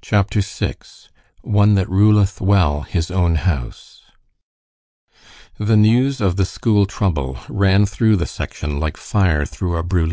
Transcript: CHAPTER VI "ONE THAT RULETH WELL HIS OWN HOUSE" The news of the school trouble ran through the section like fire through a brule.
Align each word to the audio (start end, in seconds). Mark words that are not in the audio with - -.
CHAPTER 0.00 0.40
VI 0.40 0.74
"ONE 1.42 1.76
THAT 1.76 1.88
RULETH 1.88 2.40
WELL 2.40 2.80
HIS 2.82 3.12
OWN 3.12 3.36
HOUSE" 3.36 4.00
The 5.56 5.76
news 5.76 6.20
of 6.20 6.34
the 6.34 6.44
school 6.44 6.84
trouble 6.84 7.38
ran 7.48 7.86
through 7.86 8.16
the 8.16 8.26
section 8.26 8.80
like 8.80 8.96
fire 8.96 9.44
through 9.46 9.76
a 9.76 9.84
brule. 9.84 10.00